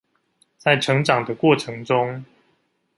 [0.57, 2.25] 在成長的過程中